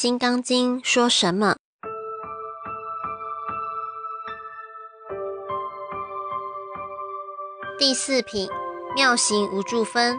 [0.00, 1.56] 金刚经说什么？
[7.80, 8.48] 第四品，
[8.94, 10.16] 妙行无住分，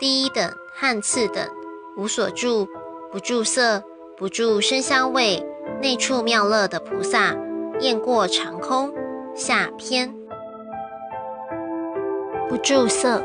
[0.00, 1.48] 第一等和次等，
[1.96, 2.66] 无所住，
[3.12, 3.80] 不住色，
[4.16, 5.40] 不住声香味，
[5.80, 7.32] 内处妙乐的菩萨，
[7.78, 8.92] 雁过长空。
[9.36, 10.12] 下篇，
[12.48, 13.22] 不住色。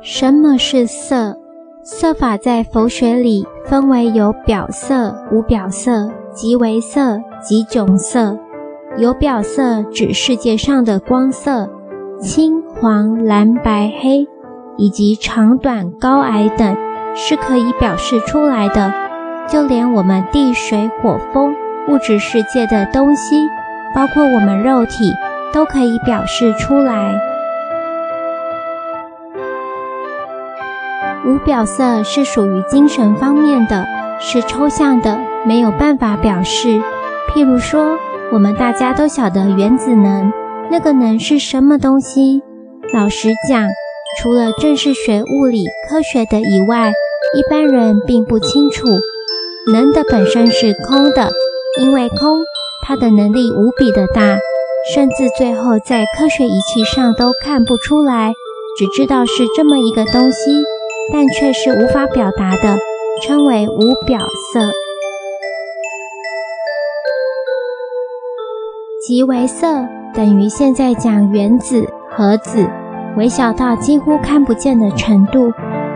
[0.00, 1.38] 什么是色？
[1.86, 8.38] 色法在佛学里分为有表色、无表色、即为色、即迥色。
[8.96, 11.68] 有表色指世界上的光色，
[12.22, 14.26] 青、黄、蓝、白、黑，
[14.78, 16.74] 以及长短、高矮等，
[17.14, 18.90] 是可以表示出来的。
[19.46, 21.54] 就连我们地、水、火、风
[21.90, 23.46] 物质世界的东西，
[23.94, 25.12] 包括我们肉体，
[25.52, 27.14] 都可以表示出来。
[31.26, 33.86] 无表色是属于精神方面的，
[34.20, 36.82] 是抽象的，没有办法表示。
[37.32, 37.96] 譬如说，
[38.30, 40.30] 我们大家都晓得原子能，
[40.70, 42.42] 那个能是什么东西？
[42.92, 43.66] 老实讲，
[44.20, 46.92] 除了正式学物理科学的以外，
[47.34, 48.86] 一般人并不清楚。
[49.72, 51.30] 能的本身是空的，
[51.80, 52.42] 因为空，
[52.86, 54.36] 它的能力无比的大，
[54.94, 58.34] 甚至最后在科学仪器上都看不出来，
[58.78, 60.62] 只知道是这么一个东西。
[61.12, 62.76] 但却是无法表达的，
[63.22, 64.18] 称为无表
[64.52, 64.72] 色。
[69.06, 72.66] 即为色，等于现在讲原子、核子，
[73.16, 75.52] 微小到几乎看不见的程度，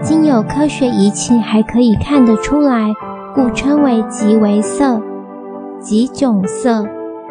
[0.00, 2.92] 经有科学仪器还可以看得出来，
[3.34, 5.02] 故称为即为色。
[5.80, 6.86] 即迥色，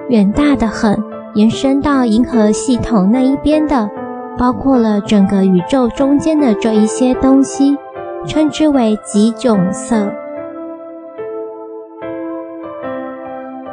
[0.10, 1.02] 远大的很，
[1.36, 3.90] 延伸到银河系统那一边的。
[4.38, 7.78] 包括了整个宇宙中间的这一些东西，
[8.28, 10.12] 称之为几种色。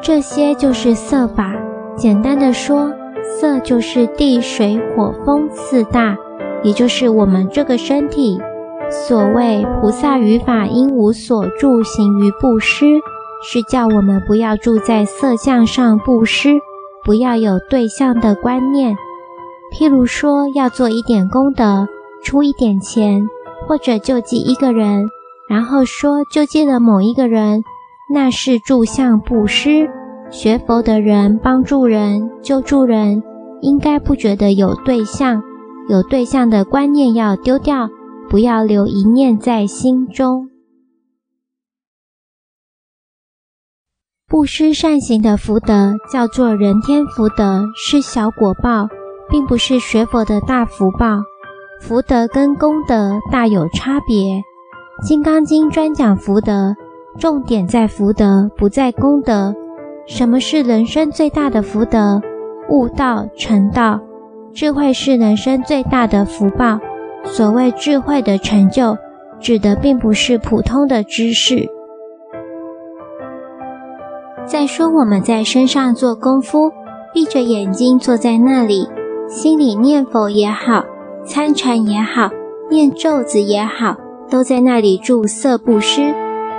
[0.01, 1.53] 这些就是色法。
[1.97, 2.93] 简单的说，
[3.23, 6.17] 色就是地、水、火、风四大，
[6.63, 8.41] 也就是我们这个身体。
[8.89, 12.87] 所谓菩萨语法应无所住行于布施，
[13.43, 16.51] 是叫我们不要住在色相上布施，
[17.05, 18.97] 不要有对象的观念。
[19.73, 21.87] 譬如说，要做一点功德，
[22.25, 23.27] 出一点钱，
[23.67, 25.09] 或者救济一个人，
[25.49, 27.63] 然后说救济了某一个人，
[28.13, 29.89] 那是助相布施。
[30.31, 33.23] 学佛的人帮助人、救助人，
[33.63, 35.43] 应该不觉得有对象，
[35.89, 37.89] 有对象的观念要丢掉，
[38.29, 40.51] 不要留一念在心中。
[44.27, 48.89] 布施善行的福德叫做人天福德，是小果报。
[49.31, 51.21] 并不是学佛的大福报，
[51.81, 54.17] 福德跟功德大有差别。
[55.07, 56.75] 《金刚经》专讲福德，
[57.19, 59.55] 重点在福德，不在功德。
[60.07, 62.21] 什么是人生最大的福德？
[62.71, 64.01] 悟道成道，
[64.53, 66.79] 智慧是人生最大的福报。
[67.25, 68.97] 所谓智慧的成就，
[69.39, 71.69] 指的并不是普通的知识。
[74.47, 76.71] 再说我们在身上做功夫，
[77.13, 78.89] 闭着眼睛坐在那里。
[79.29, 80.87] 心里念佛也好，
[81.27, 82.31] 参禅也好，
[82.71, 83.95] 念咒子也好，
[84.31, 86.15] 都在那里住色布施。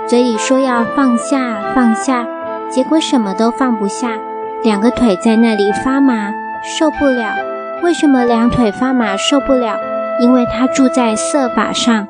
[0.06, 2.24] 嘴里说要放下放下，
[2.70, 4.20] 结果什么都放不下，
[4.62, 6.32] 两个腿在那里发麻，
[6.62, 7.34] 受不了。
[7.82, 9.76] 为什么两腿发麻受不了？
[10.20, 12.06] 因为他住在色法上，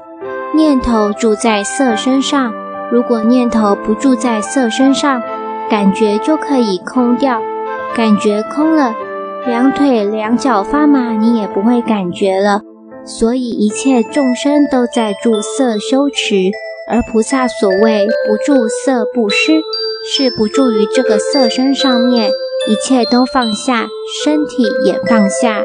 [0.54, 2.53] 念头住在色身上。
[2.93, 5.22] 如果念头不住在色身上，
[5.70, 7.41] 感觉就可以空掉，
[7.97, 8.93] 感觉空了。
[9.46, 12.60] 两腿两脚发麻，你也不会感觉了。
[13.04, 16.50] 所以一切众生都在住色修持，
[16.88, 19.62] 而菩萨所谓不住色布施，
[20.14, 22.30] 是不住于这个色身上面，
[22.68, 23.88] 一切都放下，
[24.22, 25.64] 身体也放下。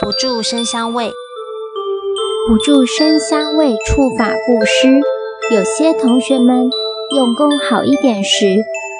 [0.00, 1.12] 不住身香味，
[2.48, 4.88] 不住身香味触法布施。
[5.54, 6.70] 有些同学们
[7.14, 8.46] 用功好一点时，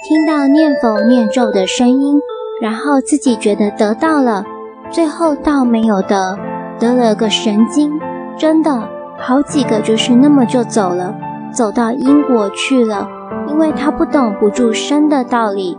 [0.06, 2.20] 听到念佛念咒的声音。
[2.60, 4.44] 然后自己觉得得到了，
[4.90, 6.38] 最后倒没有得，
[6.78, 8.00] 得了个神经，
[8.36, 11.14] 真的好几个就是那么就走了，
[11.52, 13.08] 走到英国去了，
[13.48, 15.76] 因为他不懂不住身的道理。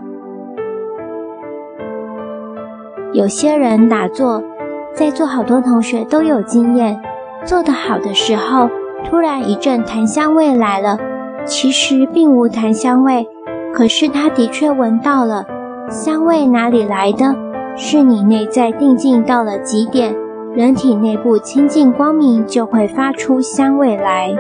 [3.14, 4.44] 有些人打坐，
[4.94, 7.02] 在座好多同学都有经验，
[7.46, 8.70] 做得好的时候，
[9.10, 10.98] 突然一阵檀香味来了，
[11.46, 13.26] 其实并无檀香味，
[13.74, 15.46] 可是他的确闻到了。
[15.90, 17.36] 香味哪里来的？
[17.78, 20.16] 是你内在定静到了极点，
[20.54, 24.34] 人体内部清净光明就会发出香味来。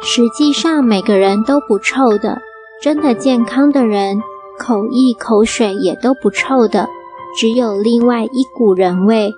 [0.00, 2.40] 实际上每个人都不臭的，
[2.80, 4.22] 真的健康的人，
[4.58, 6.88] 口意口水也都不臭的，
[7.36, 9.32] 只有另外一股人味。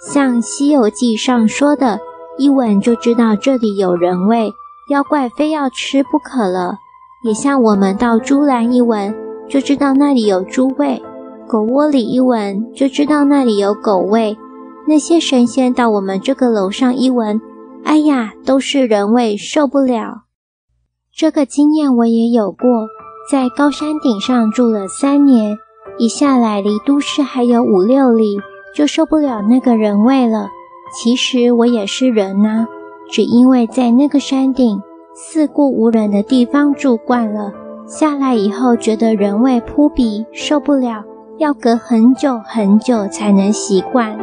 [0.00, 2.00] 像《西游记》上说的，
[2.38, 4.52] 一闻就知道这里有人味，
[4.90, 6.78] 妖怪非要吃不可了。
[7.26, 9.12] 也像我们到猪栏一闻，
[9.48, 11.02] 就知道那里有猪味；
[11.48, 14.38] 狗窝里一闻，就知道那里有狗味。
[14.86, 17.40] 那些神仙到我们这个楼上一闻，
[17.82, 20.22] 哎呀，都是人味，受不了。
[21.12, 22.86] 这个经验我也有过，
[23.28, 25.58] 在高山顶上住了三年，
[25.98, 28.38] 一下来离都市还有五六里，
[28.72, 30.48] 就受不了那个人味了。
[30.96, 32.68] 其实我也是人呐，
[33.10, 34.80] 只因为在那个山顶
[35.18, 37.50] 四顾无人的地方住惯了，
[37.86, 41.02] 下来以后觉得人味扑鼻，受不了，
[41.38, 44.14] 要隔很久很久才能习惯。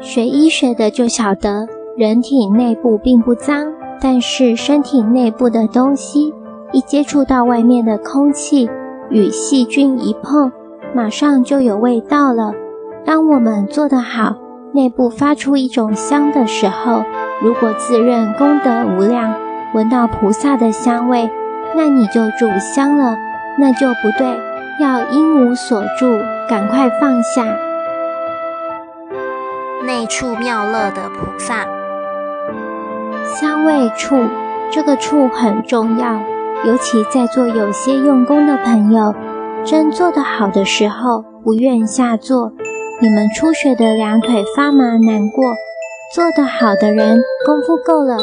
[0.00, 6.34] 学医学的就晓得，人体内部并不脏，但是身体内部的东西
[6.72, 8.68] 一接触到外面的空气，
[9.08, 10.50] 与细菌一碰，
[10.92, 12.52] 马上就有味道了。
[13.04, 14.34] 当我们做得好，
[14.74, 17.04] 内部发出一种香的时候，
[17.42, 19.34] 如果自认功德无量，
[19.74, 21.28] 闻到菩萨的香味，
[21.74, 23.16] 那你就住香了，
[23.58, 24.38] 那就不对，
[24.78, 27.44] 要因无所住，赶快放下。
[29.84, 31.66] 内处妙乐的菩萨，
[33.34, 34.16] 香味处，
[34.70, 36.20] 这个处很重要。
[36.64, 39.12] 尤其在做有些用功的朋友，
[39.64, 42.52] 真做得好的时候，不愿下坐。
[43.00, 45.42] 你们初学的两腿发麻难过，
[46.14, 48.18] 做得好的人功夫够了，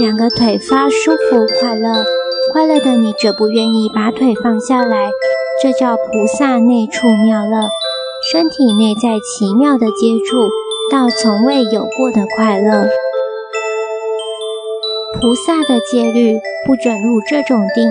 [0.00, 2.04] 两个腿发舒服快乐，
[2.52, 5.08] 快乐的你绝不愿意把腿放下来。
[5.62, 7.68] 这叫菩萨内处妙乐，
[8.32, 10.48] 身体内在奇妙的接触。
[10.90, 12.88] 到从未有过的快乐。
[15.20, 17.88] 菩萨的戒律不准入这种定，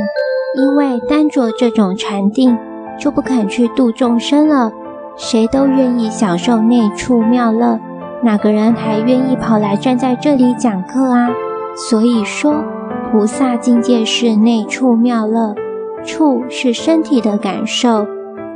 [0.57, 2.57] 因为单着这种禅定
[2.99, 4.71] 就不肯去度众生了。
[5.15, 7.79] 谁都愿意享受内处妙乐，
[8.23, 11.29] 哪个人还愿意跑来站在这里讲课啊？
[11.75, 12.63] 所以说，
[13.11, 15.55] 菩萨境界是内处妙乐，
[16.03, 18.07] 处是身体的感受。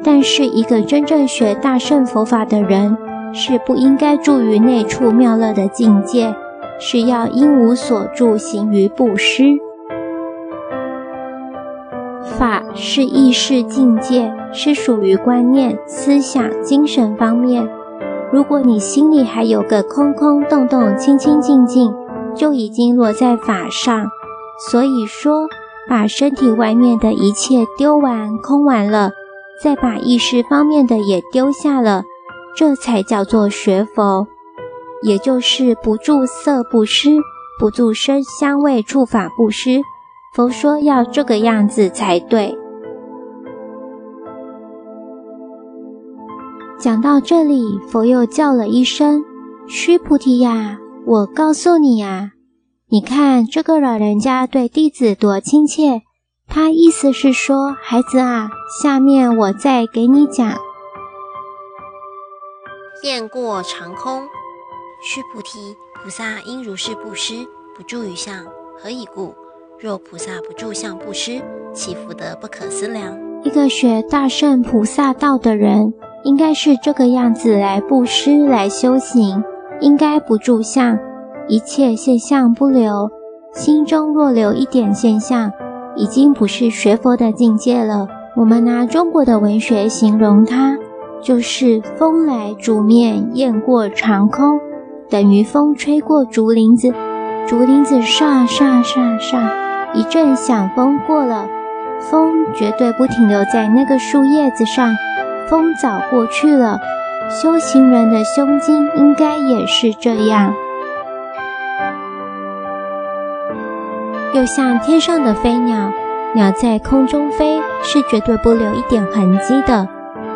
[0.04, 2.98] 但是一个真正学大乘佛法的人。
[3.34, 6.36] 是不应该住于内处妙乐的境界，
[6.82, 9.58] 是要因无所住行于布施。
[12.26, 17.66] 法是意识境界，是属于观念、思想、精神方面。
[18.32, 21.94] 如果你心里还有个空空洞洞、清清净净，
[22.34, 24.08] 就已经落在法上。
[24.70, 25.48] 所以说，
[25.90, 29.12] 把身体外面的一切丢完、空完了，
[29.62, 32.04] 再把意识方面的也丢下了。
[32.56, 34.28] 这才叫做学佛，
[35.04, 37.10] 也就是不住色不施，
[37.60, 39.82] 不住声香味触法不施。
[40.34, 42.58] 佛说要这个样子才对。
[46.82, 49.24] 讲到这里，佛又叫了一声
[49.70, 52.32] ：“须菩提呀，我告诉你呀，
[52.90, 56.02] 你看这个老人家对弟子多亲切。
[56.48, 58.50] 他意思是说，孩子啊，
[58.82, 60.58] 下面我再给你讲。”
[63.04, 64.24] 雁过长空，
[65.04, 67.46] 须菩提，菩萨应如是布施，
[67.78, 68.44] 不住于相，
[68.82, 69.36] 何以故？
[69.80, 71.44] 若菩萨不住相布施，
[71.76, 73.16] 其福德不可思量。
[73.44, 79.44] 一个学大圣菩萨道的人，应该是这个样子来布施、来修行，
[79.80, 80.98] 应该不住相，
[81.48, 83.10] 一切现象不留，
[83.54, 85.52] 心中若留一点现象，
[85.96, 88.08] 已经不是学佛的境界了。
[88.36, 90.78] 我们拿中国的文学形容它。
[91.24, 94.60] 就是风来竹面，雁过长空，
[95.08, 96.92] 等于风吹过竹林子，
[97.46, 99.52] 竹林子唰唰唰唰，
[99.94, 101.48] 一阵响风过了，
[102.00, 104.96] 风绝对不停留在那个树叶子上，
[105.52, 106.80] 风早过去了。
[107.30, 110.54] 修行人的胸襟应该也是这样，
[114.34, 115.92] 又像天上的飞鸟，
[116.34, 119.90] 鸟在空中飞是绝对不留一点痕迹的。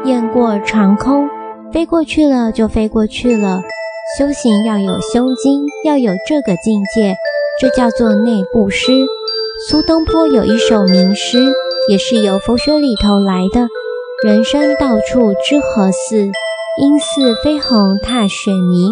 [0.03, 1.29] 雁过长空，
[1.71, 3.61] 飞过去了就飞过去了。
[4.17, 7.15] 修行要有胸襟，要有这个境界，
[7.61, 8.91] 这叫做内部诗。
[9.69, 11.39] 苏东坡有一首名诗，
[11.89, 13.69] 也是由佛学里头来的
[14.25, 16.31] ：“人生到处知何似？
[16.81, 18.89] 应似飞鸿踏雪泥。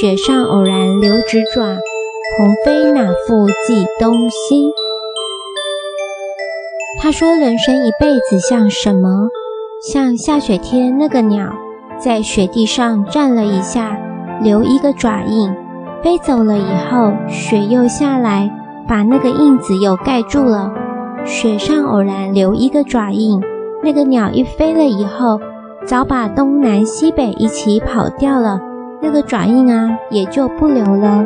[0.00, 4.70] 雪上偶然留指爪，鸿飞哪复计东西？”
[6.98, 9.28] 他说：“人生一辈子像什么？”
[9.86, 11.52] 像下雪天那个鸟，
[11.98, 13.98] 在雪地上站了一下，
[14.42, 15.54] 留一个爪印，
[16.02, 18.50] 飞走了以后，雪又下来，
[18.88, 20.72] 把那个印子又盖住了。
[21.26, 23.42] 雪上偶然留一个爪印，
[23.82, 25.40] 那个鸟一飞了以后，
[25.84, 28.60] 早把东南西北一起跑掉了，
[29.00, 31.24] 那个爪印啊也就不留了。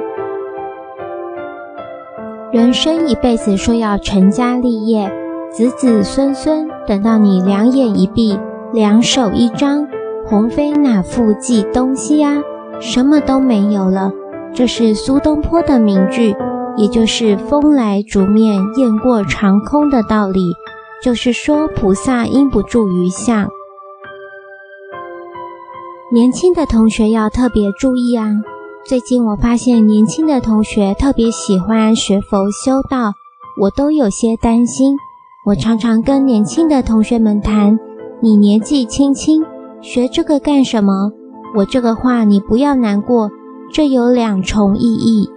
[2.53, 5.11] 人生一辈子说要成家立业，
[5.51, 8.39] 子子孙孙，等到你两眼一闭，
[8.73, 9.89] 两手一张，
[10.27, 12.37] 鸿飞哪复计东西啊？
[12.81, 14.13] 什么都没有了。
[14.53, 16.35] 这是苏东坡的名句。
[16.77, 20.41] 也就是风来竹面雁过长空的道理，
[21.05, 23.47] 就是说菩萨因不住于相。
[26.11, 28.31] 年轻的同学要特别注意啊！
[28.87, 33.13] 最近我发现年轻的同学特别喜欢学佛修道，
[33.61, 34.97] 我都有些担心。
[35.45, 37.79] 我常常跟年轻的同学们谈
[38.23, 39.45] ：“你年纪轻轻，
[39.83, 41.13] 学这个干什么？”
[41.55, 43.31] 我这个话你不要难过，
[43.71, 45.29] 这有两重意义。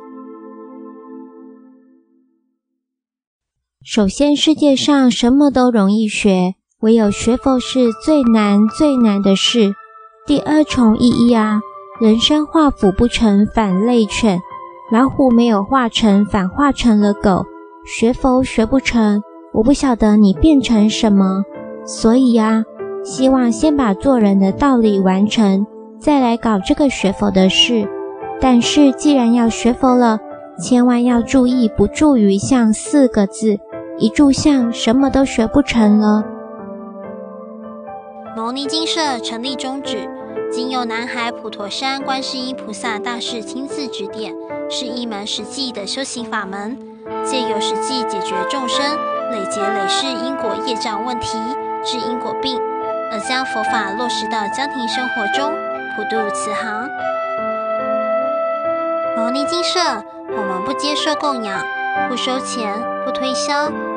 [3.90, 9.74] 首先，世界上什么都容易学，唯有学佛是最难最难的事。
[10.26, 11.62] 第二重意义啊，
[12.02, 14.42] 人生画虎不成反类犬，
[14.92, 17.46] 老虎没有画成，反化成了狗。
[17.86, 19.22] 学佛学不成，
[19.54, 21.46] 我不晓得你变成什么。
[21.86, 22.66] 所以呀，
[23.06, 25.66] 希望先把做人的道理完成，
[25.98, 27.88] 再来搞这个学佛的事。
[28.42, 30.20] 但是既然要学佛了，
[30.62, 33.58] 千万要注意不住于相四个字。
[34.00, 36.24] 一炷香，什么都学不成了。
[38.36, 40.08] 牟尼精舍成立宗旨，
[40.52, 44.36] 经由南海普陀山观世音菩萨大士亲自指点，
[44.70, 46.78] 是一门实际的修行法门，
[47.26, 48.86] 借由实际解决众生
[49.32, 51.40] 累劫累世因果业障问题，
[51.84, 52.56] 治因果病，
[53.12, 55.52] 而将佛法落实到家庭生活中，
[55.96, 56.88] 普渡慈航。
[59.18, 59.80] 牟尼精舍，
[60.30, 61.66] 我们不接受供养，
[62.08, 62.72] 不收钱，
[63.04, 63.72] 不推销。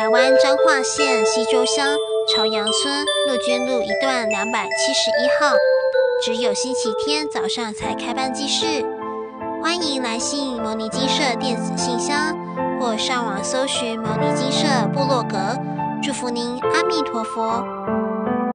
[0.00, 1.94] 台湾彰化县西周乡
[2.26, 5.54] 朝阳村乐娟路一段两百七十一号，
[6.24, 8.82] 只有星期天早上才开班记事。
[9.62, 12.34] 欢迎来信摩尼金社电子信箱，
[12.80, 15.36] 或上网搜寻摩尼金社部落格。
[16.02, 17.62] 祝福您，阿弥陀佛。